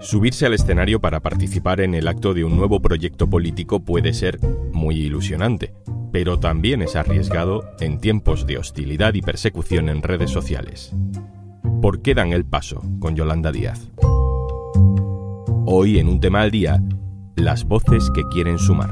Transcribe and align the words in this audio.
Subirse 0.00 0.46
al 0.46 0.54
escenario 0.54 1.00
para 1.00 1.20
participar 1.20 1.80
en 1.80 1.94
el 1.94 2.06
acto 2.06 2.32
de 2.32 2.44
un 2.44 2.56
nuevo 2.56 2.80
proyecto 2.80 3.28
político 3.28 3.80
puede 3.80 4.12
ser 4.12 4.38
muy 4.72 4.96
ilusionante, 4.96 5.74
pero 6.12 6.38
también 6.38 6.82
es 6.82 6.94
arriesgado 6.94 7.64
en 7.80 7.98
tiempos 7.98 8.46
de 8.46 8.58
hostilidad 8.58 9.14
y 9.14 9.22
persecución 9.22 9.88
en 9.88 10.02
redes 10.02 10.30
sociales. 10.30 10.92
¿Por 11.82 12.00
qué 12.00 12.14
dan 12.14 12.32
el 12.32 12.44
paso 12.44 12.82
con 13.00 13.16
Yolanda 13.16 13.50
Díaz? 13.50 13.90
Hoy 15.66 15.98
en 15.98 16.08
un 16.08 16.20
tema 16.20 16.42
al 16.42 16.50
día, 16.50 16.82
las 17.36 17.64
voces 17.64 18.10
que 18.14 18.22
quieren 18.32 18.58
sumar. 18.58 18.90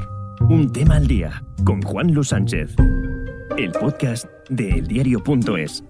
Un 0.48 0.72
tema 0.72 0.96
al 0.96 1.06
día 1.06 1.42
con 1.64 1.82
Juan 1.82 2.12
Luis 2.12 2.28
Sánchez. 2.28 2.74
El 3.56 3.70
podcast 3.70 4.26
de 4.50 4.70
eldiario.es. 4.70 5.84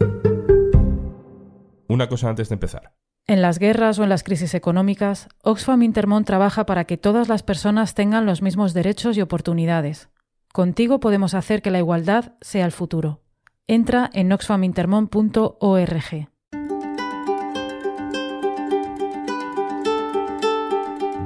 Una 1.88 2.06
cosa 2.06 2.28
antes 2.28 2.48
de 2.48 2.54
empezar. 2.54 2.95
En 3.28 3.42
las 3.42 3.58
guerras 3.58 3.98
o 3.98 4.04
en 4.04 4.08
las 4.08 4.22
crisis 4.22 4.54
económicas, 4.54 5.28
Oxfam 5.42 5.82
Intermón 5.82 6.24
trabaja 6.24 6.64
para 6.64 6.84
que 6.84 6.96
todas 6.96 7.28
las 7.28 7.42
personas 7.42 7.94
tengan 7.94 8.24
los 8.24 8.40
mismos 8.40 8.72
derechos 8.72 9.16
y 9.16 9.20
oportunidades. 9.20 10.10
Contigo 10.52 11.00
podemos 11.00 11.34
hacer 11.34 11.60
que 11.60 11.72
la 11.72 11.78
igualdad 11.78 12.34
sea 12.40 12.64
el 12.64 12.70
futuro. 12.70 13.22
Entra 13.66 14.10
en 14.12 14.30
oxfamintermon.org. 14.30 16.28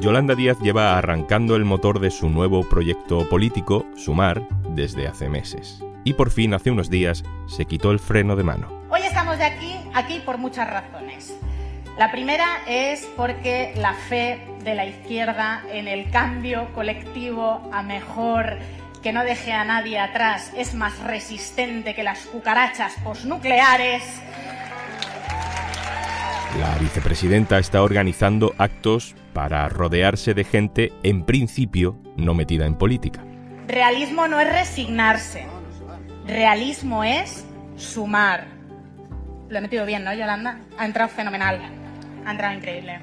Yolanda 0.00 0.34
Díaz 0.34 0.58
lleva 0.60 0.96
arrancando 0.96 1.54
el 1.54 1.66
motor 1.66 2.00
de 2.00 2.10
su 2.10 2.30
nuevo 2.30 2.66
proyecto 2.66 3.28
político, 3.28 3.84
Sumar, 3.94 4.48
desde 4.70 5.06
hace 5.06 5.28
meses. 5.28 5.84
Y 6.04 6.14
por 6.14 6.30
fin, 6.30 6.54
hace 6.54 6.70
unos 6.70 6.88
días, 6.88 7.24
se 7.46 7.66
quitó 7.66 7.90
el 7.90 7.98
freno 7.98 8.36
de 8.36 8.44
mano. 8.44 8.68
Hoy 8.88 9.02
estamos 9.02 9.36
de 9.36 9.44
aquí, 9.44 9.76
aquí 9.92 10.22
por 10.24 10.38
muchas 10.38 10.66
razones. 10.70 11.38
La 12.00 12.10
primera 12.10 12.62
es 12.66 13.06
porque 13.14 13.74
la 13.76 13.92
fe 13.92 14.40
de 14.64 14.74
la 14.74 14.86
izquierda 14.86 15.62
en 15.70 15.86
el 15.86 16.10
cambio 16.10 16.72
colectivo 16.72 17.68
a 17.74 17.82
mejor 17.82 18.56
que 19.02 19.12
no 19.12 19.22
deje 19.22 19.52
a 19.52 19.66
nadie 19.66 19.98
atrás 19.98 20.50
es 20.56 20.72
más 20.72 20.98
resistente 21.00 21.94
que 21.94 22.02
las 22.02 22.20
cucarachas 22.20 22.94
posnucleares. 23.04 24.02
La 26.58 26.74
vicepresidenta 26.80 27.58
está 27.58 27.82
organizando 27.82 28.54
actos 28.56 29.14
para 29.34 29.68
rodearse 29.68 30.32
de 30.32 30.44
gente 30.44 30.92
en 31.02 31.26
principio 31.26 31.98
no 32.16 32.32
metida 32.32 32.64
en 32.64 32.76
política. 32.76 33.22
Realismo 33.68 34.26
no 34.26 34.40
es 34.40 34.50
resignarse. 34.50 35.44
Realismo 36.26 37.04
es 37.04 37.44
sumar. 37.76 38.46
Lo 39.50 39.58
he 39.58 39.60
metido 39.60 39.84
bien, 39.84 40.02
¿no, 40.02 40.14
Yolanda? 40.14 40.60
Ha 40.78 40.86
entrado 40.86 41.10
fenomenal. 41.10 41.79
Ha 42.26 42.54
increíble. 42.54 43.00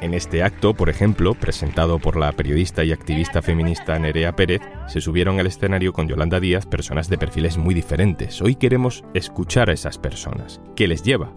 En 0.00 0.14
este 0.14 0.42
acto, 0.42 0.72
por 0.72 0.88
ejemplo, 0.88 1.34
presentado 1.34 1.98
por 1.98 2.16
la 2.16 2.32
periodista 2.32 2.84
y 2.84 2.92
activista 2.92 3.42
feminista 3.42 3.98
Nerea 3.98 4.34
Pérez, 4.34 4.62
se 4.86 5.00
subieron 5.00 5.38
al 5.38 5.46
escenario 5.46 5.92
con 5.92 6.08
Yolanda 6.08 6.40
Díaz 6.40 6.64
personas 6.64 7.08
de 7.10 7.18
perfiles 7.18 7.58
muy 7.58 7.74
diferentes. 7.74 8.40
Hoy 8.40 8.54
queremos 8.54 9.04
escuchar 9.12 9.68
a 9.68 9.74
esas 9.74 9.98
personas. 9.98 10.60
¿Qué 10.74 10.88
les 10.88 11.02
lleva 11.02 11.32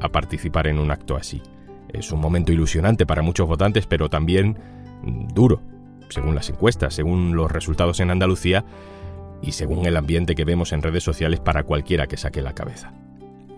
a 0.00 0.10
participar 0.10 0.66
en 0.66 0.78
un 0.78 0.90
acto 0.90 1.16
así? 1.16 1.42
Es 1.88 2.12
un 2.12 2.20
momento 2.20 2.52
ilusionante 2.52 3.06
para 3.06 3.22
muchos 3.22 3.48
votantes, 3.48 3.86
pero 3.86 4.10
también 4.10 4.58
mm, 5.02 5.28
duro, 5.28 5.62
según 6.10 6.34
las 6.34 6.50
encuestas, 6.50 6.94
según 6.94 7.34
los 7.34 7.50
resultados 7.50 8.00
en 8.00 8.10
Andalucía 8.10 8.64
y 9.40 9.52
según 9.52 9.86
el 9.86 9.96
ambiente 9.96 10.34
que 10.34 10.44
vemos 10.44 10.72
en 10.72 10.82
redes 10.82 11.02
sociales 11.02 11.40
para 11.40 11.64
cualquiera 11.64 12.06
que 12.06 12.18
saque 12.18 12.42
la 12.42 12.54
cabeza. 12.54 12.92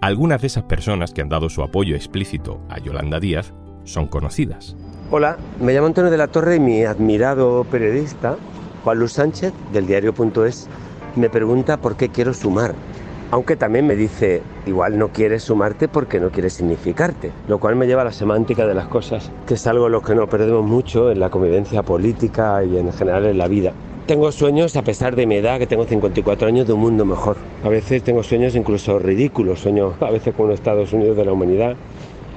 Algunas 0.05 0.43
de 0.43 0.49
esas 0.49 0.65
personas 0.65 1.15
que 1.15 1.23
han 1.23 1.31
dado 1.31 1.49
su 1.49 1.63
apoyo 1.63 1.97
explícito 1.97 2.61
a 2.69 2.79
Yolanda 2.79 3.21
Díaz 3.21 3.55
son 3.85 4.07
conocidas. 4.07 4.77
Hola, 5.11 5.39
me 5.59 5.73
llamo 5.73 5.87
Antonio 5.87 6.11
de 6.11 6.19
la 6.19 6.27
Torre 6.27 6.57
y 6.57 6.61
mi 6.61 6.85
admirado 6.85 7.65
periodista, 7.65 8.37
Juan 8.85 8.99
Luis 8.99 9.13
Sánchez, 9.13 9.55
del 9.73 9.87
diario.es, 9.87 10.69
me 11.17 11.31
pregunta 11.31 11.79
por 11.79 11.97
qué 11.97 12.11
quiero 12.11 12.35
sumar. 12.35 12.75
Aunque 13.31 13.57
también 13.57 13.87
me 13.87 13.97
dice, 13.97 14.43
igual 14.67 14.99
no 14.99 15.09
quieres 15.09 15.45
sumarte 15.45 15.89
porque 15.89 16.21
no 16.21 16.29
quieres 16.29 16.53
significarte, 16.53 17.33
lo 17.49 17.59
cual 17.59 17.75
me 17.75 17.87
lleva 17.87 18.03
a 18.03 18.05
la 18.05 18.13
semántica 18.13 18.67
de 18.67 18.75
las 18.75 18.89
cosas, 18.89 19.33
que 19.47 19.55
es 19.55 19.67
algo 19.67 19.89
lo 19.89 20.03
que 20.03 20.15
no 20.15 20.29
perdemos 20.29 20.67
mucho 20.67 21.13
en 21.13 21.19
la 21.19 21.31
convivencia 21.31 21.83
política 21.83 22.63
y 22.63 22.77
en 22.77 22.93
general 22.93 23.25
en 23.25 23.39
la 23.39 23.49
vida. 23.49 23.73
Tengo 24.07 24.31
sueños, 24.33 24.77
a 24.77 24.83
pesar 24.83 25.17
de 25.17 25.27
mi 25.27 25.37
edad, 25.37 25.59
que 25.59 25.67
tengo 25.67 25.87
54 25.87 26.47
años, 26.47 26.67
de 26.67 26.75
un 26.75 26.81
mundo 26.81 27.07
mejor. 27.07 27.39
A 27.63 27.71
veces 27.71 28.03
tengo 28.03 28.23
sueños 28.23 28.55
incluso 28.55 28.99
ridículos, 28.99 29.61
sueño 29.61 29.95
a 29.99 30.11
veces 30.11 30.35
con 30.35 30.49
los 30.49 30.57
Estados 30.57 30.93
Unidos 30.93 31.17
de 31.17 31.25
la 31.25 31.33
humanidad, 31.33 31.75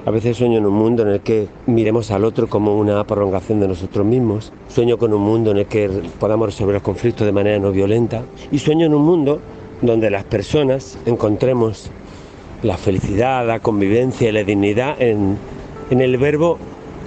a 0.06 0.10
veces 0.10 0.38
sueño 0.38 0.56
en 0.56 0.64
un 0.64 0.72
mundo 0.72 1.02
en 1.02 1.08
el 1.08 1.20
que 1.20 1.46
miremos 1.66 2.10
al 2.10 2.24
otro 2.24 2.48
como 2.48 2.78
una 2.78 3.04
prolongación 3.04 3.60
de 3.60 3.68
nosotros 3.68 4.06
mismos. 4.06 4.50
Sueño 4.68 4.96
con 4.96 5.12
un 5.12 5.20
mundo 5.20 5.50
en 5.50 5.58
el 5.58 5.66
que 5.66 5.90
podamos 6.18 6.46
resolver 6.46 6.72
los 6.72 6.82
conflictos 6.82 7.26
de 7.26 7.32
manera 7.32 7.58
no 7.58 7.70
violenta. 7.70 8.22
Y 8.50 8.60
sueño 8.60 8.86
en 8.86 8.94
un 8.94 9.02
mundo 9.02 9.38
donde 9.82 10.08
las 10.08 10.24
personas 10.24 10.98
encontremos 11.04 11.90
la 12.62 12.78
felicidad, 12.78 13.46
la 13.46 13.60
convivencia 13.60 14.30
y 14.30 14.32
la 14.32 14.42
dignidad 14.42 15.00
en, 15.02 15.36
en 15.90 16.00
el 16.00 16.16
verbo 16.16 16.56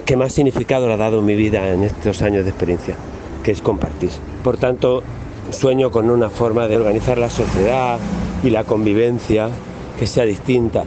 que 0.04 0.16
más 0.16 0.32
significado 0.32 0.86
le 0.86 0.94
ha 0.94 0.96
dado 0.96 1.22
mi 1.22 1.34
vida 1.34 1.68
en 1.72 1.82
estos 1.82 2.22
años 2.22 2.44
de 2.44 2.50
experiencia, 2.50 2.96
que 3.42 3.52
es 3.52 3.62
compartir. 3.62 4.10
Por 4.42 4.56
tanto, 4.56 5.02
sueño 5.50 5.90
con 5.90 6.10
una 6.10 6.30
forma 6.30 6.68
de 6.68 6.76
organizar 6.76 7.18
la 7.18 7.30
sociedad 7.30 7.98
y 8.42 8.50
la 8.50 8.64
convivencia 8.64 9.50
que 9.98 10.06
sea 10.06 10.24
distinta 10.24 10.84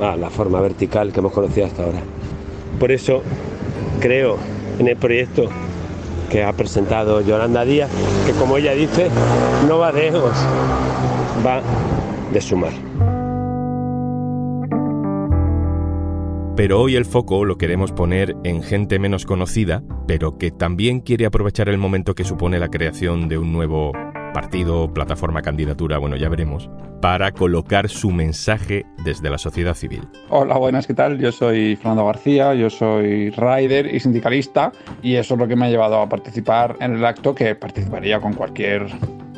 a 0.00 0.16
la 0.16 0.30
forma 0.30 0.60
vertical 0.60 1.12
que 1.12 1.20
hemos 1.20 1.32
conocido 1.32 1.66
hasta 1.66 1.84
ahora. 1.84 2.00
Por 2.78 2.90
eso 2.92 3.22
creo 4.00 4.36
en 4.78 4.88
el 4.88 4.96
proyecto 4.96 5.48
que 6.30 6.42
ha 6.42 6.52
presentado 6.52 7.20
Yolanda 7.20 7.64
Díaz, 7.64 7.90
que 8.26 8.32
como 8.32 8.56
ella 8.56 8.72
dice, 8.72 9.08
no 9.68 9.78
va 9.78 9.92
de 9.92 10.08
egos, 10.08 10.32
va 11.46 11.60
de 12.32 12.40
sumar. 12.40 12.91
Pero 16.54 16.82
hoy 16.82 16.96
el 16.96 17.06
foco 17.06 17.46
lo 17.46 17.56
queremos 17.56 17.92
poner 17.92 18.36
en 18.44 18.62
gente 18.62 18.98
menos 18.98 19.24
conocida, 19.24 19.82
pero 20.06 20.36
que 20.36 20.50
también 20.50 21.00
quiere 21.00 21.24
aprovechar 21.24 21.70
el 21.70 21.78
momento 21.78 22.14
que 22.14 22.24
supone 22.24 22.58
la 22.58 22.68
creación 22.68 23.26
de 23.30 23.38
un 23.38 23.54
nuevo 23.54 23.92
partido, 24.34 24.92
plataforma, 24.92 25.40
candidatura, 25.40 25.96
bueno, 25.96 26.16
ya 26.16 26.28
veremos, 26.28 26.68
para 27.00 27.32
colocar 27.32 27.88
su 27.88 28.10
mensaje 28.10 28.84
desde 29.02 29.30
la 29.30 29.38
sociedad 29.38 29.72
civil. 29.72 30.06
Hola, 30.28 30.58
buenas, 30.58 30.86
¿qué 30.86 30.92
tal? 30.92 31.18
Yo 31.18 31.32
soy 31.32 31.74
Fernando 31.76 32.04
García, 32.04 32.52
yo 32.54 32.68
soy 32.68 33.30
rider 33.30 33.86
y 33.86 33.98
sindicalista 34.00 34.72
y 35.02 35.14
eso 35.14 35.34
es 35.34 35.40
lo 35.40 35.48
que 35.48 35.56
me 35.56 35.66
ha 35.66 35.70
llevado 35.70 36.02
a 36.02 36.08
participar 36.10 36.76
en 36.80 36.96
el 36.96 37.04
acto 37.06 37.34
que 37.34 37.54
participaría 37.54 38.20
con 38.20 38.34
cualquier 38.34 38.88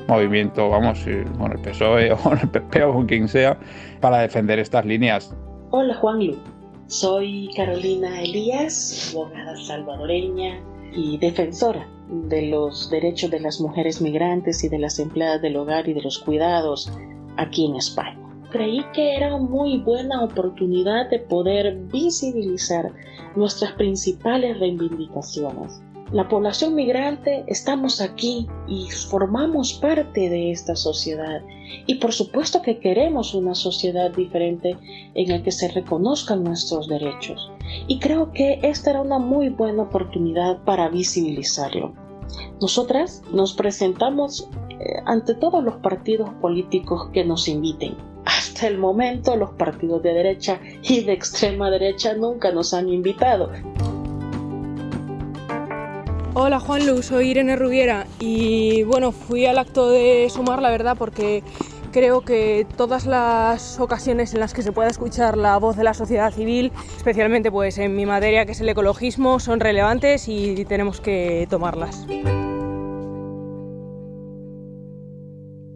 movimiento, 0.09 0.69
vamos, 0.69 1.07
con 1.39 1.53
el 1.53 1.61
PSOE 1.61 2.13
o 2.13 2.17
con 2.23 2.41
el 2.41 2.49
PP 2.49 2.83
o 2.83 2.93
con 2.93 3.07
quien 3.07 3.29
sea, 3.29 3.57
para 4.01 4.19
defender 4.19 4.59
estas 4.59 4.85
líneas. 4.85 5.33
Hola, 5.71 5.95
Juan 5.95 6.27
Lu. 6.27 6.54
Soy 6.95 7.51
Carolina 7.57 8.23
Elías, 8.23 9.11
abogada 9.13 9.57
salvadoreña 9.57 10.63
y 10.95 11.19
defensora 11.19 11.89
de 12.09 12.43
los 12.43 12.89
derechos 12.89 13.33
de 13.33 13.41
las 13.41 13.61
mujeres 13.61 14.01
migrantes 14.01 14.63
y 14.63 14.69
de 14.69 14.79
las 14.79 15.01
empleadas 15.01 15.43
del 15.43 15.57
hogar 15.57 15.89
y 15.89 15.95
de 15.95 16.03
los 16.03 16.21
cuidados 16.21 16.93
aquí 17.37 17.67
en 17.67 17.75
España. 17.75 18.17
Creí 18.53 18.85
que 18.95 19.17
era 19.17 19.37
muy 19.39 19.79
buena 19.79 20.23
oportunidad 20.23 21.11
de 21.11 21.19
poder 21.19 21.75
visibilizar 21.93 22.93
nuestras 23.35 23.73
principales 23.73 24.61
reivindicaciones. 24.61 25.83
La 26.15 26.29
población 26.29 26.77
migrante 26.77 27.43
estamos 27.49 28.01
aquí 28.01 28.47
y 28.69 28.89
formamos 28.89 29.73
parte 29.75 30.31
de 30.31 30.53
esta 30.53 30.77
sociedad 30.77 31.43
y 31.89 31.97
por 31.97 32.13
supuesto 32.13 32.63
que 32.63 32.79
queremos 32.79 33.35
una 33.35 33.57
sociedad 33.57 34.13
diferente 34.13 34.79
en 35.15 35.29
la 35.29 35.43
que 35.43 35.51
se 35.51 35.67
reconozcan 35.67 36.45
nuestros 36.45 36.87
derechos 36.87 37.51
y 37.89 37.99
creo 37.99 38.31
que 38.31 38.61
esta 38.63 38.91
era 38.91 39.01
una 39.01 39.19
muy 39.19 39.49
buena 39.49 39.83
oportunidad 39.83 40.63
para 40.63 40.89
visibilizarlo. 40.89 41.93
Nosotras 42.61 43.25
nos 43.33 43.53
presentamos 43.53 44.49
eh, 44.71 45.03
ante 45.07 45.35
todos 45.35 45.65
los 45.65 45.75
partidos 45.79 46.31
políticos 46.41 47.09
que 47.13 47.25
nos 47.25 47.49
inviten. 47.49 47.97
Hasta 48.25 48.69
el 48.69 48.79
momento 48.79 49.35
los 49.35 49.51
partidos 49.55 50.05
de 50.05 50.15
derecha 50.15 50.61
y 50.85 51.03
de 51.03 51.13
extrema 51.13 51.71
derecha 51.71 52.15
nunca 52.15 52.53
nos 52.53 52.73
han 52.73 52.89
invitado. 52.89 53.51
Hola 56.37 56.59
Juan 56.59 56.85
Lu, 56.85 57.01
soy 57.05 57.31
Irene 57.31 57.55
Rubiera 57.55 58.09
y 58.19 58.83
bueno, 58.83 59.13
fui 59.13 59.47
al 59.47 59.57
acto 59.57 59.89
de 59.89 60.29
sumar 60.31 60.61
la 60.61 60.69
verdad 60.69 60.97
porque 60.99 61.45
creo 61.93 62.23
que 62.23 62.67
todas 62.77 63.07
las 63.07 63.79
ocasiones 63.79 64.35
en 64.35 64.41
las 64.41 64.53
que 64.53 64.63
se 64.63 64.73
pueda 64.73 64.89
escuchar 64.89 65.39
la 65.39 65.57
voz 65.59 65.77
de 65.77 65.85
la 65.85 65.95
sociedad 65.95 66.33
civil, 66.33 66.73
especialmente 66.97 67.53
pues 67.53 67.79
en 67.79 67.95
mi 67.95 68.05
materia 68.05 68.47
que 68.47 68.53
es 68.53 68.61
el 68.61 68.69
ecologismo, 68.69 69.39
son 69.39 69.61
relevantes 69.61 70.27
y 70.27 70.65
tenemos 70.65 71.01
que 71.01 71.47
tomarlas. 71.49 72.05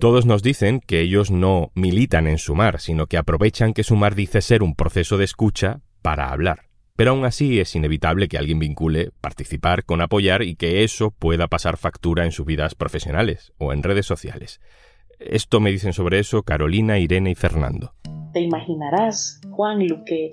Todos 0.00 0.26
nos 0.26 0.42
dicen 0.42 0.80
que 0.84 1.02
ellos 1.02 1.30
no 1.30 1.70
militan 1.76 2.26
en 2.26 2.38
Sumar, 2.38 2.80
sino 2.80 3.06
que 3.06 3.16
aprovechan 3.16 3.74
que 3.74 3.84
Sumar 3.84 4.16
dice 4.16 4.40
ser 4.40 4.64
un 4.64 4.74
proceso 4.74 5.18
de 5.18 5.24
escucha 5.24 5.82
para 6.02 6.30
hablar. 6.30 6.67
Pero 6.98 7.12
aún 7.12 7.24
así 7.24 7.60
es 7.60 7.76
inevitable 7.76 8.26
que 8.26 8.38
alguien 8.38 8.58
vincule 8.58 9.12
participar 9.20 9.84
con 9.84 10.00
apoyar 10.00 10.42
y 10.42 10.56
que 10.56 10.82
eso 10.82 11.12
pueda 11.12 11.46
pasar 11.46 11.76
factura 11.76 12.24
en 12.24 12.32
sus 12.32 12.44
vidas 12.44 12.74
profesionales 12.74 13.52
o 13.56 13.72
en 13.72 13.84
redes 13.84 14.04
sociales. 14.04 14.60
Esto 15.20 15.60
me 15.60 15.70
dicen 15.70 15.92
sobre 15.92 16.18
eso 16.18 16.42
Carolina, 16.42 16.98
Irene 16.98 17.30
y 17.30 17.36
Fernando. 17.36 17.92
Te 18.32 18.40
imaginarás, 18.40 19.40
Juan, 19.48 19.86
lo 19.86 20.04
que 20.04 20.32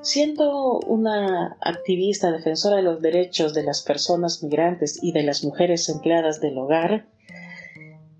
siendo 0.00 0.78
una 0.78 1.56
activista 1.60 2.30
defensora 2.30 2.76
de 2.76 2.82
los 2.84 3.02
derechos 3.02 3.52
de 3.52 3.64
las 3.64 3.82
personas 3.82 4.44
migrantes 4.44 5.02
y 5.02 5.10
de 5.10 5.24
las 5.24 5.42
mujeres 5.42 5.88
empleadas 5.88 6.40
del 6.40 6.56
hogar, 6.56 7.08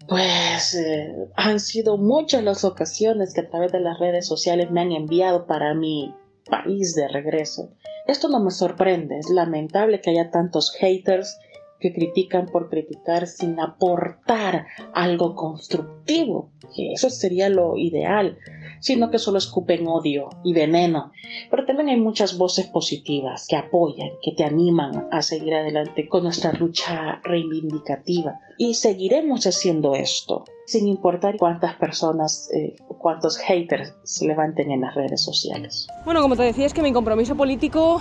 pues 0.09 0.75
eh, 0.75 1.29
han 1.37 1.61
sido 1.61 1.99
muchas 1.99 2.43
las 2.43 2.65
ocasiones 2.65 3.33
que 3.33 3.43
a 3.43 3.49
través 3.49 3.71
de 3.71 3.79
las 3.79 4.01
redes 4.01 4.27
sociales 4.27 4.73
me 4.73 4.81
han 4.81 4.91
enviado 4.91 5.47
para 5.47 5.73
mi 5.73 6.13
país 6.49 6.95
de 6.95 7.09
regreso. 7.09 7.73
Esto 8.07 8.29
no 8.29 8.41
me 8.41 8.51
sorprende, 8.51 9.19
es 9.19 9.31
lamentable 9.31 10.01
que 10.01 10.11
haya 10.11 10.31
tantos 10.31 10.73
haters 10.73 11.39
que 11.81 11.93
critican 11.93 12.47
por 12.47 12.71
criticar 12.71 13.27
sin 13.27 13.61
aportar 13.61 14.67
algo 14.95 15.35
constructivo, 15.35 16.51
eso 16.95 17.11
sería 17.11 17.49
lo 17.49 17.77
ideal, 17.77 18.39
sino 18.81 19.11
que 19.11 19.19
solo 19.19 19.39
escupen 19.39 19.87
odio 19.87 20.29
y 20.45 20.53
veneno. 20.53 21.13
Pero 21.51 21.65
también 21.67 21.89
hay 21.89 22.01
muchas 22.01 22.37
voces 22.39 22.67
positivas 22.67 23.47
que 23.49 23.57
apoyan, 23.57 24.11
que 24.23 24.33
te 24.33 24.45
animan 24.45 25.09
a 25.11 25.23
seguir 25.23 25.55
adelante 25.55 26.09
con 26.09 26.25
nuestra 26.25 26.53
lucha 26.53 27.21
reivindicativa. 27.25 28.41
Y 28.59 28.75
seguiremos 28.75 29.47
haciendo 29.47 29.95
esto, 29.95 30.45
sin 30.67 30.89
importar 30.89 31.37
cuántas 31.37 31.77
personas, 31.77 32.51
eh, 32.55 32.77
cuántos 32.99 33.37
haters 33.39 33.95
se 34.03 34.27
levanten 34.27 34.71
en 34.71 34.81
las 34.81 34.95
redes 34.95 35.23
sociales. 35.23 35.87
Bueno, 36.05 36.23
como 36.23 36.37
te 36.37 36.43
decía, 36.43 36.67
es 36.67 36.73
que 36.73 36.83
mi 36.83 36.93
compromiso 36.93 37.37
político 37.37 38.01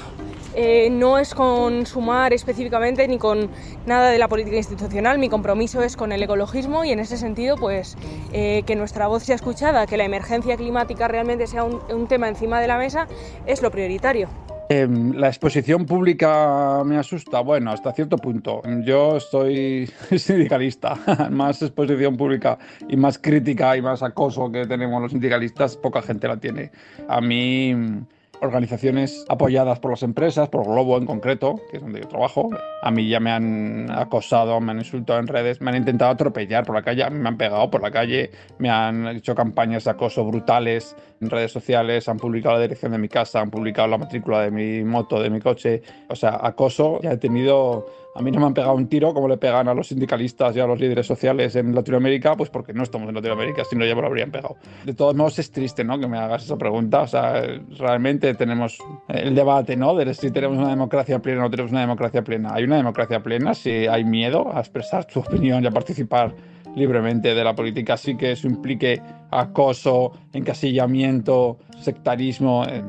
eh, 0.56 0.90
no 0.90 1.20
es 1.20 1.36
con 1.36 1.86
sumar 1.86 2.32
específicamente 2.32 3.06
ni 3.10 3.18
con 3.18 3.50
nada 3.86 4.10
de 4.10 4.18
la 4.18 4.30
política 4.30 4.56
institucional, 4.56 5.20
mi 5.20 5.28
compromiso 5.28 5.82
es 5.82 5.98
con 5.98 6.14
el 6.14 6.24
ecologismo 6.24 6.86
y 6.86 6.92
en 6.92 7.00
ese 7.00 7.18
sentido, 7.18 7.58
pues 7.58 7.98
eh, 8.32 8.64
que 8.66 8.76
nuestra 8.76 9.08
voz 9.08 9.24
sea 9.24 9.36
escuchada, 9.36 9.86
que 9.86 9.98
la 9.98 10.06
emergencia 10.06 10.56
climática 10.56 11.10
realmente 11.10 11.46
sea 11.48 11.66
un, 11.66 12.08
tema 12.08 12.30
encima 12.30 12.62
de 12.62 12.68
la 12.68 12.78
mesa, 12.78 13.08
es 13.46 13.62
lo 13.62 13.70
prioritario. 13.70 14.30
Em, 14.70 15.12
la 15.14 15.28
exposición 15.28 15.86
pública 15.86 16.84
me 16.86 16.98
asusta, 16.98 17.42
bueno, 17.42 17.72
hasta 17.72 17.92
cierto 17.92 18.18
punto. 18.18 18.62
Yo 18.84 19.20
soy 19.20 19.92
sindicalista, 20.18 20.96
más 21.32 21.62
exposición 21.62 22.16
pública 22.16 22.58
y 22.88 22.96
más 22.96 23.18
crítica 23.18 23.76
y 23.76 23.82
más 23.82 24.02
acoso 24.04 24.50
que 24.52 24.66
tenemos 24.66 25.02
los 25.02 25.12
sindicalistas, 25.12 25.76
poca 25.76 26.02
gente 26.02 26.28
la 26.28 26.38
tiene. 26.38 26.72
A 27.10 27.20
mí 27.20 28.06
organizaciones 28.42 29.26
apoyadas 29.30 29.80
por 29.80 29.92
las 29.92 30.04
empresas, 30.04 30.50
por 30.50 30.66
Globo 30.66 30.98
en 30.98 31.06
concreto, 31.06 31.60
que 31.70 31.78
es 31.78 31.84
donde 31.84 32.02
yo 32.02 32.08
trabajo. 32.08 32.50
A 32.82 32.92
mí 32.92 33.08
ya 33.08 33.20
me 33.20 33.32
han 33.32 33.92
acosado, 33.92 34.60
me 34.62 34.72
han 34.72 34.80
insultado 34.80 35.20
en 35.20 35.28
redes, 35.28 35.62
me 35.62 35.72
han 35.72 35.78
intentado 35.78 36.12
atropellar 36.12 36.66
por 36.66 36.76
la 36.76 36.84
calle, 36.84 37.10
me 37.10 37.28
han 37.28 37.38
pegado 37.38 37.70
por 37.70 37.82
la 37.82 37.92
calle, 37.92 38.32
me 38.60 38.70
han 38.70 39.08
hecho 39.08 39.36
campañas 39.36 39.84
de 39.86 39.92
acoso 39.92 40.24
brutales 40.26 40.96
en 41.22 41.30
redes 41.30 41.52
sociales, 41.52 42.10
han 42.10 42.18
publicado 42.18 42.56
la 42.56 42.62
dirección 42.62 42.92
de 42.92 42.98
mi 42.98 43.08
casa, 43.08 43.42
han 43.42 43.50
publicado 43.50 43.88
la 43.88 43.98
matrícula 43.98 44.42
de 44.42 44.52
mi 44.52 44.84
moto, 44.84 45.22
de 45.22 45.30
mi 45.30 45.40
coche. 45.40 45.82
O 46.10 46.16
sea, 46.16 46.40
acoso 46.42 47.00
ya 47.02 47.14
he 47.14 47.18
tenido 47.18 47.86
a 48.16 48.22
mí 48.22 48.32
no 48.32 48.40
me 48.40 48.46
han 48.46 48.54
pegado 48.54 48.74
un 48.76 48.88
tiro 48.88 49.14
como 49.14 49.28
le 49.28 49.38
pegan 49.38 49.68
a 49.68 49.74
los 49.74 49.88
sindicalistas 49.88 50.56
y 50.56 50.62
a 50.62 50.66
los 50.66 50.80
líderes 50.80 51.06
sociales 51.06 51.54
en 51.58 51.76
Latinoamérica, 51.76 52.34
pues 52.36 52.50
porque 52.50 52.72
no 52.72 52.84
estamos 52.84 53.10
en 53.10 53.16
Latinoamérica, 53.16 53.66
si 53.66 53.76
no 53.76 53.86
ya 53.86 53.94
me 53.94 54.02
lo 54.02 54.08
habrían 54.08 54.32
pegado. 54.32 54.56
De 54.86 54.94
todos 54.94 55.16
modos 55.16 55.38
es 55.40 55.52
triste, 55.52 55.84
¿no? 55.84 56.00
Que 56.00 56.08
me 56.08 56.18
hagas 56.18 56.46
esa 56.46 56.56
pregunta. 56.56 57.02
O 57.02 57.08
sea, 57.08 57.44
realmente 57.78 58.34
tenemos 58.36 58.78
el 59.10 59.36
debate, 59.36 59.76
¿no? 59.76 59.94
De 59.96 60.14
si 60.14 60.32
tenemos 60.32 60.58
una 60.58 60.70
democracia 60.70 61.20
plena 61.20 61.42
o 61.42 61.44
no 61.44 61.50
tenemos 61.50 61.72
una 61.74 61.82
democracia 61.82 62.24
plena. 62.24 62.54
Hay 62.54 62.64
una 62.64 62.78
democracia 62.78 63.22
plena 63.22 63.54
si 63.54 63.86
hay 63.86 64.06
miedo 64.06 64.50
a 64.56 64.62
expresar 64.62 65.06
tu 65.06 65.20
opinión 65.20 65.62
y 65.66 65.68
a 65.68 65.72
participar 65.72 66.34
libremente 66.74 67.36
de 67.36 67.44
la 67.44 67.54
política, 67.54 67.96
así 67.96 68.16
que 68.16 68.32
eso 68.32 68.48
implique 68.48 69.02
acoso, 69.32 70.14
encasillamiento, 70.32 71.58
sectarismo. 71.82 72.64
Eh, 72.66 72.82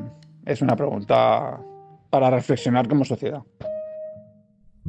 es 0.45 0.61
una 0.61 0.77
pregunta 0.77 1.59
para 2.09 2.29
reflexionar 2.29 2.87
como 2.87 3.03
sociedad. 3.03 3.41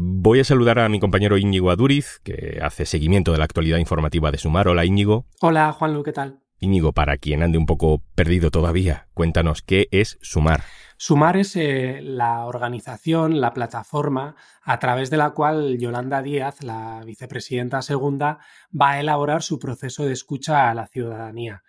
Voy 0.01 0.39
a 0.39 0.45
saludar 0.45 0.79
a 0.79 0.89
mi 0.89 1.01
compañero 1.01 1.39
Íñigo 1.39 1.73
Aduriz, 1.73 2.21
que 2.23 2.61
hace 2.63 2.87
seguimiento 2.87 3.33
de 3.33 3.39
la 3.39 3.45
actualidad 3.47 3.79
informativa 3.79 4.31
de 4.31 4.39
Sumar. 4.39 4.69
Hola 4.69 4.85
Íñigo. 4.85 5.27
Hola 5.41 5.73
Juanlu, 5.73 6.05
¿qué 6.05 6.13
tal? 6.13 6.39
Íñigo, 6.61 6.93
para 6.93 7.17
quien 7.17 7.43
ande 7.43 7.59
un 7.59 7.67
poco 7.67 8.01
perdido 8.15 8.53
todavía, 8.53 9.09
cuéntanos 9.13 9.61
qué 9.61 9.89
es 9.91 10.17
Sumar. 10.23 10.63
Sumar 10.99 11.37
es 11.37 11.57
eh, 11.57 11.99
la 12.01 12.45
organización, 12.45 13.41
la 13.41 13.53
plataforma 13.53 14.37
a 14.63 14.79
través 14.79 15.11
de 15.11 15.17
la 15.17 15.31
cual 15.31 15.79
Yolanda 15.79 16.23
Díaz, 16.23 16.63
la 16.63 17.03
vicepresidenta 17.05 17.83
segunda, 17.83 18.39
va 18.71 18.93
a 18.93 19.01
elaborar 19.01 19.43
su 19.43 19.59
proceso 19.59 20.07
de 20.07 20.13
escucha 20.13 20.71
a 20.71 20.75
la 20.75 20.87
ciudadanía. 20.87 21.65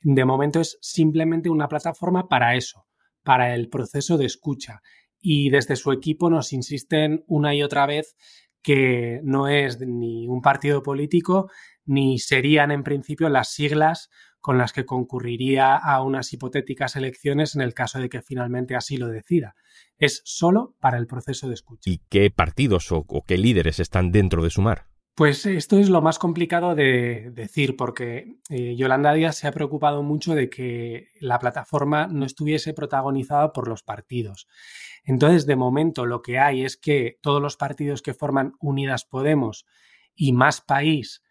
De 0.00 0.24
momento 0.24 0.58
es 0.58 0.78
simplemente 0.80 1.50
una 1.50 1.68
plataforma 1.68 2.28
para 2.28 2.56
eso, 2.56 2.86
para 3.22 3.54
el 3.54 3.68
proceso 3.68 4.16
de 4.16 4.24
escucha 4.24 4.80
y 5.26 5.48
desde 5.48 5.76
su 5.76 5.90
equipo 5.90 6.28
nos 6.28 6.52
insisten 6.52 7.24
una 7.26 7.54
y 7.54 7.62
otra 7.62 7.86
vez 7.86 8.14
que 8.62 9.20
no 9.24 9.48
es 9.48 9.80
ni 9.80 10.28
un 10.28 10.42
partido 10.42 10.82
político 10.82 11.50
ni 11.86 12.18
serían 12.18 12.70
en 12.70 12.82
principio 12.82 13.30
las 13.30 13.50
siglas 13.50 14.10
con 14.40 14.58
las 14.58 14.74
que 14.74 14.84
concurriría 14.84 15.76
a 15.76 16.02
unas 16.02 16.30
hipotéticas 16.34 16.96
elecciones 16.96 17.56
en 17.56 17.62
el 17.62 17.72
caso 17.72 17.98
de 17.98 18.10
que 18.10 18.20
finalmente 18.20 18.76
así 18.76 18.98
lo 18.98 19.08
decida. 19.08 19.54
Es 19.96 20.20
solo 20.26 20.76
para 20.78 20.98
el 20.98 21.06
proceso 21.06 21.48
de 21.48 21.54
escucha. 21.54 21.88
¿Y 21.90 22.02
qué 22.10 22.30
partidos 22.30 22.92
o, 22.92 23.06
qué 23.26 23.38
líderes 23.38 23.80
están 23.80 24.12
dentro 24.12 24.44
de 24.44 24.50
Sumar? 24.50 24.88
Pues 25.14 25.46
esto 25.46 25.78
es 25.78 25.90
lo 25.90 26.02
más 26.02 26.18
complicado 26.18 26.74
de 26.74 27.30
decir, 27.32 27.76
porque 27.76 28.38
eh, 28.50 28.74
Yolanda 28.74 29.12
Díaz 29.12 29.36
se 29.36 29.46
ha 29.46 29.52
preocupado 29.52 30.02
mucho 30.02 30.34
de 30.34 30.50
que 30.50 31.06
la 31.20 31.38
plataforma 31.38 32.08
no 32.08 32.26
estuviese 32.26 32.74
protagonizada 32.74 33.52
por 33.52 33.68
los 33.68 33.84
partidos. 33.84 34.48
Entonces, 35.04 35.46
de 35.46 35.54
momento, 35.54 36.04
lo 36.04 36.20
que 36.20 36.40
hay 36.40 36.64
es 36.64 36.76
que 36.76 37.18
todos 37.22 37.40
los 37.40 37.56
partidos 37.56 38.02
que 38.02 38.12
forman 38.12 38.54
Unidas 38.58 39.04
Podemos 39.04 39.66
y 40.16 40.32
Más 40.32 40.60
País 40.60 41.22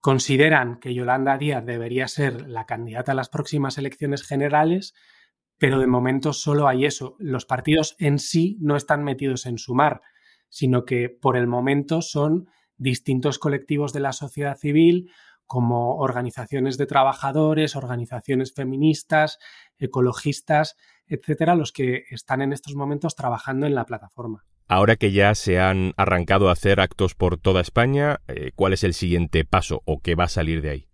consideran 0.00 0.78
que 0.78 0.92
Yolanda 0.92 1.38
Díaz 1.38 1.64
debería 1.64 2.08
ser 2.08 2.46
la 2.46 2.66
candidata 2.66 3.12
a 3.12 3.14
las 3.14 3.30
próximas 3.30 3.78
elecciones 3.78 4.24
generales, 4.24 4.94
pero 5.56 5.78
de 5.80 5.86
momento 5.86 6.34
solo 6.34 6.68
hay 6.68 6.84
eso. 6.84 7.16
Los 7.18 7.46
partidos 7.46 7.96
en 7.98 8.18
sí 8.18 8.58
no 8.60 8.76
están 8.76 9.04
metidos 9.04 9.46
en 9.46 9.56
sumar, 9.56 10.02
sino 10.50 10.84
que 10.84 11.08
por 11.08 11.38
el 11.38 11.46
momento 11.46 12.02
son 12.02 12.50
distintos 12.78 13.38
colectivos 13.38 13.92
de 13.92 14.00
la 14.00 14.12
sociedad 14.12 14.56
civil, 14.56 15.10
como 15.46 15.96
organizaciones 15.98 16.76
de 16.76 16.86
trabajadores, 16.86 17.76
organizaciones 17.76 18.52
feministas, 18.52 19.38
ecologistas, 19.78 20.76
etcétera, 21.06 21.54
los 21.54 21.72
que 21.72 22.04
están 22.10 22.42
en 22.42 22.52
estos 22.52 22.74
momentos 22.74 23.14
trabajando 23.14 23.66
en 23.66 23.74
la 23.74 23.86
plataforma. 23.86 24.44
Ahora 24.68 24.96
que 24.96 25.12
ya 25.12 25.34
se 25.36 25.60
han 25.60 25.92
arrancado 25.96 26.48
a 26.48 26.52
hacer 26.52 26.80
actos 26.80 27.14
por 27.14 27.38
toda 27.38 27.60
España, 27.60 28.20
eh, 28.26 28.50
¿cuál 28.56 28.72
es 28.72 28.82
el 28.82 28.94
siguiente 28.94 29.44
paso 29.44 29.82
o 29.84 30.00
qué 30.00 30.16
va 30.16 30.24
a 30.24 30.28
salir 30.28 30.60
de 30.60 30.70
ahí? 30.70 30.88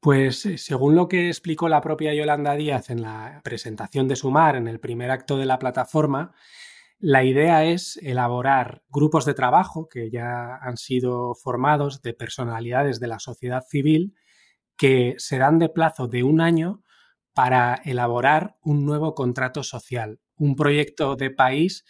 Pues 0.00 0.44
eh, 0.46 0.58
según 0.58 0.96
lo 0.96 1.06
que 1.06 1.28
explicó 1.28 1.68
la 1.68 1.80
propia 1.80 2.12
Yolanda 2.12 2.56
Díaz 2.56 2.90
en 2.90 3.02
la 3.02 3.40
presentación 3.44 4.08
de 4.08 4.16
Sumar 4.16 4.56
en 4.56 4.66
el 4.66 4.80
primer 4.80 5.12
acto 5.12 5.38
de 5.38 5.46
la 5.46 5.60
plataforma, 5.60 6.32
la 7.06 7.22
idea 7.22 7.66
es 7.66 7.98
elaborar 7.98 8.82
grupos 8.88 9.26
de 9.26 9.34
trabajo 9.34 9.88
que 9.88 10.10
ya 10.10 10.56
han 10.56 10.78
sido 10.78 11.34
formados 11.34 12.00
de 12.00 12.14
personalidades 12.14 12.98
de 12.98 13.08
la 13.08 13.18
sociedad 13.18 13.62
civil 13.68 14.14
que 14.78 15.14
serán 15.18 15.58
de 15.58 15.68
plazo 15.68 16.08
de 16.08 16.22
un 16.22 16.40
año 16.40 16.82
para 17.34 17.74
elaborar 17.84 18.56
un 18.62 18.86
nuevo 18.86 19.14
contrato 19.14 19.62
social, 19.62 20.18
un 20.36 20.56
proyecto 20.56 21.14
de 21.14 21.28
país 21.28 21.84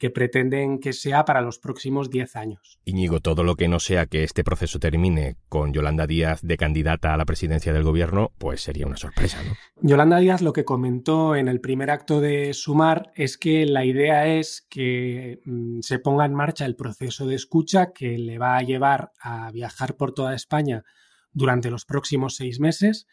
que 0.00 0.10
pretenden 0.10 0.80
que 0.80 0.94
sea 0.94 1.26
para 1.26 1.42
los 1.42 1.58
próximos 1.58 2.08
10 2.08 2.34
años. 2.36 2.80
Íñigo, 2.86 3.20
todo 3.20 3.44
lo 3.44 3.54
que 3.54 3.68
no 3.68 3.78
sea 3.78 4.06
que 4.06 4.24
este 4.24 4.42
proceso 4.42 4.80
termine 4.80 5.36
con 5.50 5.74
Yolanda 5.74 6.06
Díaz 6.06 6.40
de 6.42 6.56
candidata 6.56 7.12
a 7.12 7.18
la 7.18 7.26
presidencia 7.26 7.74
del 7.74 7.84
gobierno, 7.84 8.32
pues 8.38 8.62
sería 8.62 8.86
una 8.86 8.96
sorpresa, 8.96 9.42
¿no? 9.44 9.52
Yolanda 9.82 10.18
Díaz 10.18 10.40
lo 10.40 10.54
que 10.54 10.64
comentó 10.64 11.36
en 11.36 11.48
el 11.48 11.60
primer 11.60 11.90
acto 11.90 12.22
de 12.22 12.54
Sumar 12.54 13.12
es 13.14 13.36
que 13.36 13.66
la 13.66 13.84
idea 13.84 14.26
es 14.26 14.66
que 14.70 15.40
mm, 15.44 15.80
se 15.80 15.98
ponga 15.98 16.24
en 16.24 16.34
marcha 16.34 16.64
el 16.64 16.76
proceso 16.76 17.26
de 17.26 17.34
escucha 17.34 17.92
que 17.92 18.16
le 18.16 18.38
va 18.38 18.56
a 18.56 18.62
llevar 18.62 19.12
a 19.20 19.52
viajar 19.52 19.96
por 19.96 20.14
toda 20.14 20.34
España 20.34 20.82
durante 21.32 21.70
los 21.70 21.84
próximos 21.84 22.36
seis 22.36 22.58
meses. 22.58 23.06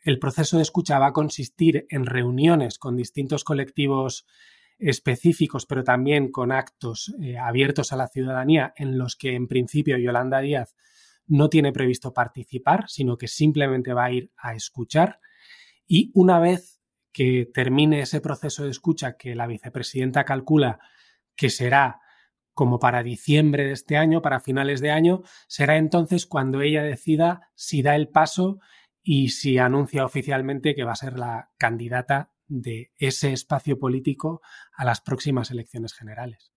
El 0.00 0.18
proceso 0.18 0.56
de 0.56 0.62
escucha 0.62 0.98
va 0.98 1.08
a 1.08 1.12
consistir 1.12 1.86
en 1.90 2.06
reuniones 2.06 2.78
con 2.78 2.96
distintos 2.96 3.44
colectivos 3.44 4.24
específicos, 4.78 5.66
pero 5.66 5.84
también 5.84 6.30
con 6.30 6.52
actos 6.52 7.14
eh, 7.20 7.38
abiertos 7.38 7.92
a 7.92 7.96
la 7.96 8.08
ciudadanía 8.08 8.72
en 8.76 8.98
los 8.98 9.16
que 9.16 9.34
en 9.34 9.48
principio 9.48 9.98
Yolanda 9.98 10.40
Díaz 10.40 10.74
no 11.26 11.48
tiene 11.48 11.72
previsto 11.72 12.12
participar, 12.12 12.88
sino 12.88 13.16
que 13.16 13.28
simplemente 13.28 13.92
va 13.94 14.04
a 14.04 14.12
ir 14.12 14.32
a 14.36 14.54
escuchar. 14.54 15.20
Y 15.86 16.10
una 16.14 16.40
vez 16.40 16.80
que 17.12 17.48
termine 17.52 18.00
ese 18.00 18.20
proceso 18.20 18.64
de 18.64 18.70
escucha 18.70 19.16
que 19.16 19.34
la 19.34 19.46
vicepresidenta 19.46 20.24
calcula 20.24 20.80
que 21.36 21.50
será 21.50 22.00
como 22.54 22.78
para 22.78 23.02
diciembre 23.02 23.64
de 23.64 23.72
este 23.72 23.96
año, 23.96 24.20
para 24.20 24.40
finales 24.40 24.80
de 24.80 24.90
año, 24.90 25.22
será 25.46 25.76
entonces 25.76 26.26
cuando 26.26 26.60
ella 26.60 26.82
decida 26.82 27.50
si 27.54 27.82
da 27.82 27.96
el 27.96 28.08
paso 28.08 28.60
y 29.02 29.30
si 29.30 29.58
anuncia 29.58 30.04
oficialmente 30.04 30.74
que 30.74 30.84
va 30.84 30.92
a 30.92 30.96
ser 30.96 31.18
la 31.18 31.50
candidata 31.58 32.31
de 32.60 32.90
ese 32.98 33.32
espacio 33.32 33.78
político 33.78 34.40
a 34.72 34.84
las 34.84 35.00
próximas 35.00 35.50
elecciones 35.50 35.94
generales. 35.94 36.52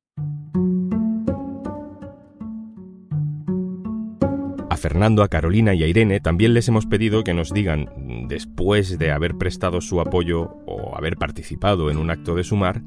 A 4.70 4.78
Fernando, 4.78 5.24
a 5.24 5.30
Carolina 5.30 5.74
y 5.74 5.84
a 5.84 5.88
Irene 5.88 6.20
también 6.20 6.54
les 6.54 6.68
hemos 6.68 6.86
pedido 6.86 7.24
que 7.24 7.34
nos 7.34 7.54
digan, 7.54 8.28
después 8.28 9.00
de 9.00 9.12
haber 9.12 9.38
prestado 9.38 9.80
su 9.80 10.02
apoyo 10.02 10.50
o 10.66 10.98
haber 10.98 11.16
participado 11.16 11.90
en 11.90 11.98
un 11.98 12.12
acto 12.12 12.36
de 12.36 12.44
sumar, 12.44 12.82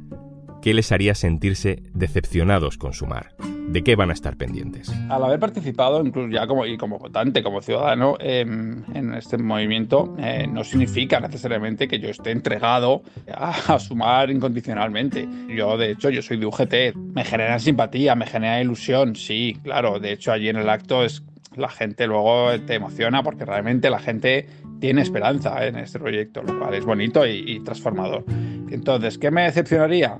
qué 0.61 0.75
les 0.75 0.93
haría 0.93 1.15
sentirse 1.15 1.83
decepcionados 1.95 2.77
con 2.77 2.93
Sumar. 2.93 3.35
¿De 3.71 3.85
qué 3.85 3.97
van 3.97 4.09
a 4.09 4.15
estar 4.15 4.35
pendientes? 4.37 4.91
Al 5.11 5.23
haber 5.23 5.39
participado, 5.39 6.03
incluso 6.03 6.31
ya 6.31 6.47
como, 6.47 6.65
y 6.65 6.79
como 6.79 6.99
votante, 6.99 7.43
como 7.43 7.61
ciudadano, 7.61 8.17
em, 8.19 8.83
en 8.95 9.13
este 9.13 9.37
movimiento, 9.37 10.17
eh, 10.19 10.47
no 10.51 10.65
significa 10.65 11.21
necesariamente 11.21 11.87
que 11.87 11.99
yo 11.99 12.09
esté 12.09 12.31
entregado 12.31 13.03
a, 13.31 13.79
sumar 13.79 14.31
incondicionalmente. 14.31 15.29
Yo, 15.55 15.77
de 15.77 15.91
hecho, 15.91 16.09
yo 16.09 16.23
soy 16.23 16.39
de 16.39 16.47
UGT. 16.47 16.97
Me 16.97 17.27
genera 17.27 17.59
simpatía, 17.59 18.15
me 18.15 18.27
genera 18.27 18.59
ilusión, 18.59 19.15
sí, 19.15 19.59
claro. 19.63 20.01
De 20.01 20.13
hecho, 20.13 20.33
allí 20.33 20.49
en 20.49 20.57
el 20.57 20.71
acto 20.71 21.05
es 21.05 21.23
la 21.55 21.69
gente 21.69 22.07
luego 22.07 22.59
te 22.67 22.77
emociona 22.77 23.23
porque 23.23 23.45
realmente 23.45 23.91
la 23.91 23.99
gente 23.99 24.47
tiene 24.81 25.03
esperanza 25.03 25.67
en 25.67 25.77
este 25.77 25.99
proyecto, 25.99 26.43
lo 26.43 26.59
cual 26.59 26.73
es 26.73 26.87
bonito 26.87 27.27
y 27.27 27.61
transformador. 27.61 28.25
Entonces, 28.71 29.19
¿qué 29.19 29.31
me 29.31 29.43
decepcionaría? 29.43 30.19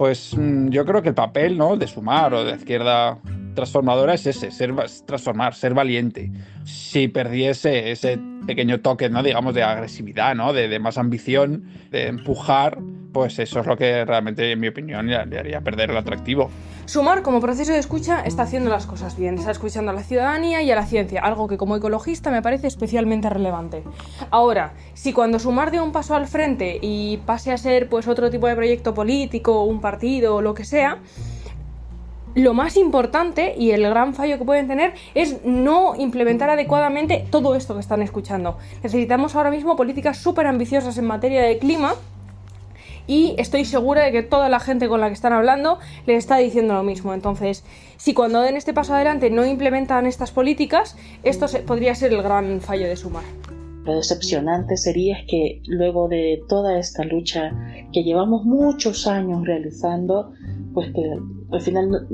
Pues 0.00 0.34
mm, 0.34 0.70
yo 0.70 0.86
creo 0.86 1.02
que 1.02 1.10
el 1.10 1.14
papel 1.14 1.58
¿no? 1.58 1.76
de 1.76 1.86
sumar 1.86 2.32
o 2.32 2.42
de 2.42 2.56
izquierda 2.56 3.18
transformadora 3.60 4.14
es 4.14 4.26
ese, 4.26 4.50
ser, 4.50 4.74
transformar, 5.04 5.54
ser 5.54 5.74
valiente. 5.74 6.32
Si 6.64 7.08
perdiese 7.08 7.90
ese 7.90 8.18
pequeño 8.46 8.80
toque, 8.80 9.10
¿no? 9.10 9.22
digamos, 9.22 9.54
de 9.54 9.62
agresividad, 9.62 10.34
¿no? 10.34 10.52
de, 10.54 10.78
más 10.78 10.96
ambición, 10.96 11.64
de 11.90 12.08
empujar, 12.08 12.78
pues 13.12 13.38
eso 13.38 13.60
es 13.60 13.66
lo 13.66 13.76
que 13.76 14.04
realmente, 14.06 14.50
en 14.50 14.60
mi 14.60 14.68
opinión, 14.68 15.06
le, 15.06 15.16
haría 15.16 15.60
perder 15.60 15.90
el 15.90 15.96
atractivo. 15.98 16.50
Sumar 16.86 17.22
como 17.22 17.40
proceso 17.40 17.72
de 17.72 17.78
escucha 17.78 18.22
está 18.22 18.44
haciendo 18.44 18.70
las 18.70 18.86
cosas 18.86 19.16
bien, 19.16 19.36
está 19.38 19.50
escuchando 19.50 19.90
a 19.90 19.94
la 19.94 20.02
ciudadanía 20.02 20.62
y 20.62 20.70
a 20.70 20.74
la 20.74 20.86
ciencia, 20.86 21.20
algo 21.20 21.46
que 21.46 21.58
como 21.58 21.76
ecologista 21.76 22.30
me 22.30 22.40
parece 22.40 22.66
especialmente 22.66 23.28
relevante. 23.28 23.84
Ahora, 24.30 24.72
si 24.94 25.12
cuando 25.12 25.38
Sumar 25.38 25.70
dé 25.70 25.80
un 25.80 25.92
paso 25.92 26.14
al 26.14 26.26
frente 26.26 26.78
y 26.80 27.18
pase 27.18 27.52
a 27.52 27.58
ser 27.58 27.88
pues 27.90 28.08
otro 28.08 28.30
tipo 28.30 28.46
de 28.46 28.56
proyecto 28.56 28.94
político, 28.94 29.64
un 29.64 29.80
partido 29.80 30.40
lo 30.40 30.54
que 30.54 30.64
sea, 30.64 30.98
lo 32.34 32.54
más 32.54 32.76
importante 32.76 33.54
y 33.56 33.72
el 33.72 33.82
gran 33.82 34.14
fallo 34.14 34.38
que 34.38 34.44
pueden 34.44 34.68
tener 34.68 34.94
es 35.14 35.44
no 35.44 35.94
implementar 35.96 36.50
adecuadamente 36.50 37.24
todo 37.30 37.54
esto 37.54 37.74
que 37.74 37.80
están 37.80 38.02
escuchando. 38.02 38.58
Necesitamos 38.82 39.34
ahora 39.34 39.50
mismo 39.50 39.76
políticas 39.76 40.18
súper 40.18 40.46
ambiciosas 40.46 40.96
en 40.98 41.06
materia 41.06 41.42
de 41.42 41.58
clima 41.58 41.94
y 43.06 43.34
estoy 43.38 43.64
segura 43.64 44.04
de 44.04 44.12
que 44.12 44.22
toda 44.22 44.48
la 44.48 44.60
gente 44.60 44.88
con 44.88 45.00
la 45.00 45.08
que 45.08 45.14
están 45.14 45.32
hablando 45.32 45.78
les 46.06 46.18
está 46.18 46.36
diciendo 46.36 46.74
lo 46.74 46.84
mismo. 46.84 47.12
Entonces, 47.12 47.64
si 47.96 48.14
cuando 48.14 48.40
den 48.40 48.56
este 48.56 48.72
paso 48.72 48.94
adelante 48.94 49.30
no 49.30 49.44
implementan 49.44 50.06
estas 50.06 50.30
políticas, 50.30 50.96
esto 51.24 51.46
podría 51.66 51.94
ser 51.94 52.12
el 52.12 52.22
gran 52.22 52.60
fallo 52.60 52.86
de 52.86 52.96
sumar. 52.96 53.24
Lo 53.84 53.96
decepcionante 53.96 54.76
sería 54.76 55.24
que 55.26 55.62
luego 55.66 56.06
de 56.06 56.42
toda 56.48 56.78
esta 56.78 57.02
lucha 57.02 57.50
que 57.92 58.04
llevamos 58.04 58.44
muchos 58.44 59.06
años 59.06 59.44
realizando, 59.44 60.32
pues 60.74 60.92
que 60.92 61.02
al 61.52 61.60
final 61.60 62.08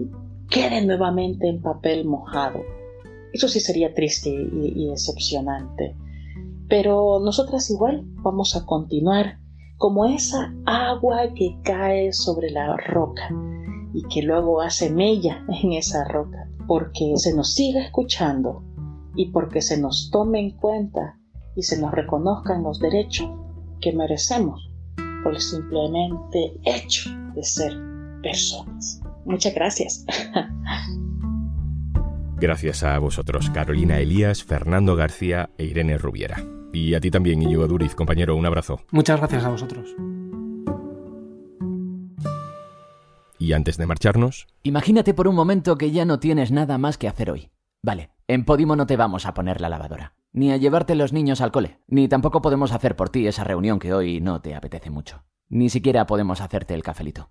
quede 0.49 0.85
nuevamente 0.85 1.49
en 1.49 1.61
papel 1.61 2.05
mojado. 2.05 2.61
Eso 3.33 3.49
sí 3.49 3.61
sería 3.61 3.93
triste 3.93 4.31
y, 4.31 4.89
decepcionante. 4.89 5.97
Pero 6.69 7.21
nosotras 7.21 7.71
igual 7.71 8.03
vamos 8.23 8.57
a 8.57 8.65
continuar 8.65 9.39
como 9.79 10.07
esa 10.07 10.55
agua 10.65 11.35
que 11.35 11.59
cae 11.63 12.13
sobre 12.13 12.51
la 12.51 12.77
roca 12.77 13.29
y 13.93 14.03
que 14.09 14.23
luego 14.23 14.63
hace 14.63 14.91
mella 14.91 15.45
en 15.63 15.73
esa 15.75 16.05
roca, 16.05 16.49
porque 16.67 17.13
se 17.17 17.35
nos 17.35 17.55
siga 17.55 17.85
escuchando 17.85 18.63
y 19.15 19.31
porque 19.31 19.61
se 19.61 19.79
nos 19.79 20.11
tome 20.11 20.41
en 20.41 20.51
cuenta 20.57 21.19
y 21.55 21.63
se 21.63 21.81
nos 21.81 21.93
reconozcan 21.93 22.63
los 22.63 22.79
derechos 22.79 23.29
que 23.81 23.93
merecemos 23.93 24.71
por 25.23 25.35
el 25.35 25.41
simplemente 25.41 26.59
hecho 26.65 27.11
de 27.35 27.43
ser 27.43 27.73
personas. 28.23 29.01
Muchas 29.27 29.55
gracias. 29.55 30.07
Gracias 32.39 32.83
a 32.83 32.99
vosotros, 32.99 33.51
Carolina 33.51 33.99
Elías, 33.99 34.45
Fernando 34.45 34.95
García 34.95 35.51
e 35.57 35.65
Irene 35.65 35.99
Rubiera. 35.99 36.43
Y 36.73 36.95
a 36.95 37.01
ti 37.01 37.11
también, 37.11 37.43
Íñigo 37.43 37.67
Duriz, 37.67 37.95
compañero, 37.95 38.37
un 38.37 38.45
abrazo. 38.45 38.81
Muchas 38.91 39.19
gracias 39.19 39.45
a 39.45 39.51
vosotros. 39.51 39.95
Y 43.39 43.53
antes 43.53 43.77
de 43.79 43.87
marcharnos... 43.87 44.47
Imagínate 44.63 45.15
por 45.15 45.29
un 45.29 45.35
momento 45.35 45.79
que 45.79 45.91
ya 45.91 46.05
no 46.05 46.21
tienes 46.21 46.51
nada 46.51 46.79
más 46.79 46.99
que 46.99 47.09
hacer 47.09 47.31
hoy. 47.31 47.51
Vale, 47.83 48.11
en 48.29 48.45
Podimo 48.45 48.77
no 48.77 48.87
te 48.87 48.97
vamos 48.97 49.27
a 49.27 49.35
poner 49.35 49.61
la 49.61 49.69
lavadora, 49.69 50.15
ni 50.33 50.53
a 50.53 50.57
llevarte 50.57 50.95
los 50.95 51.13
niños 51.13 51.41
al 51.41 51.53
cole, 51.53 51.79
ni 51.87 52.09
tampoco 52.09 52.43
podemos 52.43 52.73
hacer 52.73 52.97
por 52.97 53.09
ti 53.09 53.27
esa 53.27 53.45
reunión 53.45 53.79
que 53.79 53.95
hoy 53.95 54.21
no 54.21 54.41
te 54.41 54.55
apetece 54.55 54.91
mucho. 54.91 55.25
Ni 55.49 55.71
siquiera 55.71 56.07
podemos 56.07 56.41
hacerte 56.41 56.75
el 56.75 56.83
cafelito. 56.83 57.31